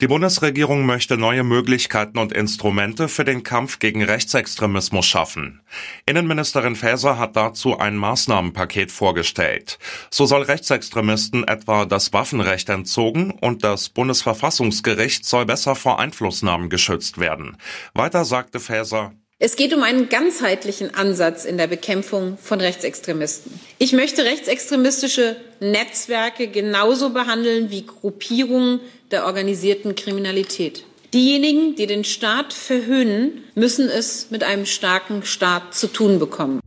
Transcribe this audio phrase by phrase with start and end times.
[0.00, 5.60] Die Bundesregierung möchte neue Möglichkeiten und Instrumente für den Kampf gegen Rechtsextremismus schaffen.
[6.06, 9.80] Innenministerin Faeser hat dazu ein Maßnahmenpaket vorgestellt.
[10.08, 17.18] So soll Rechtsextremisten etwa das Waffenrecht entzogen und das Bundesverfassungsgericht soll besser vor Einflussnahmen geschützt
[17.18, 17.56] werden.
[17.92, 23.60] Weiter sagte Faeser, es geht um einen ganzheitlichen Ansatz in der Bekämpfung von Rechtsextremisten.
[23.78, 28.80] Ich möchte rechtsextremistische Netzwerke genauso behandeln wie Gruppierungen
[29.12, 30.84] der organisierten Kriminalität.
[31.14, 36.60] Diejenigen, die den Staat verhöhnen, müssen es mit einem starken Staat zu tun bekommen.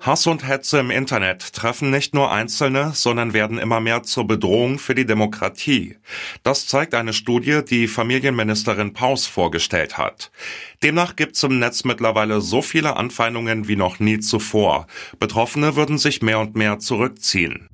[0.00, 4.78] Hass und Hetze im Internet treffen nicht nur Einzelne, sondern werden immer mehr zur Bedrohung
[4.78, 5.96] für die Demokratie.
[6.44, 10.30] Das zeigt eine Studie, die Familienministerin Paus vorgestellt hat.
[10.84, 14.86] Demnach gibt es im Netz mittlerweile so viele Anfeindungen wie noch nie zuvor.
[15.18, 17.68] Betroffene würden sich mehr und mehr zurückziehen.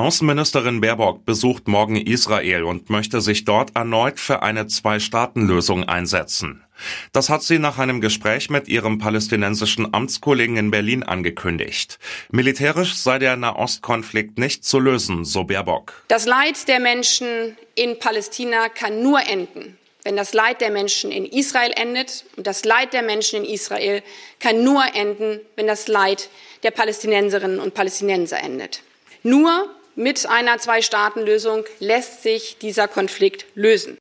[0.00, 6.64] Außenministerin Baerbock besucht morgen Israel und möchte sich dort erneut für eine Zwei-Staaten-Lösung einsetzen.
[7.12, 11.98] Das hat sie nach einem Gespräch mit ihrem palästinensischen Amtskollegen in Berlin angekündigt.
[12.30, 16.02] Militärisch sei der Nahostkonflikt nicht zu lösen, so Baerbock.
[16.08, 21.26] Das Leid der Menschen in Palästina kann nur enden, wenn das Leid der Menschen in
[21.26, 22.24] Israel endet.
[22.38, 24.02] Und das Leid der Menschen in Israel
[24.38, 26.30] kann nur enden, wenn das Leid
[26.62, 28.82] der Palästinenserinnen und Palästinenser endet.
[29.22, 29.68] Nur
[30.00, 33.98] mit einer Zwei-Staaten-Lösung lässt sich dieser Konflikt lösen.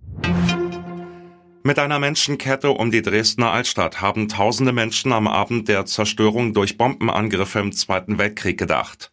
[1.61, 6.77] Mit einer Menschenkette um die Dresdner Altstadt haben tausende Menschen am Abend der Zerstörung durch
[6.77, 9.11] Bombenangriffe im Zweiten Weltkrieg gedacht.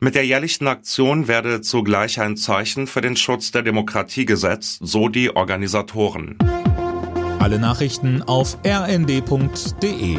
[0.00, 5.08] Mit der jährlichen Aktion werde zugleich ein Zeichen für den Schutz der Demokratie gesetzt, so
[5.08, 6.36] die Organisatoren.
[7.38, 10.18] Alle Nachrichten auf rnd.de